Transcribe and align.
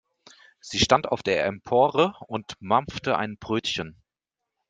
Sie 0.61 0.79
stand 0.79 1.07
auf 1.09 1.21
der 1.21 1.45
Empore 1.45 2.15
und 2.27 2.53
mampfte 2.59 3.17
ein 3.19 3.37
Brötchen. 3.37 4.01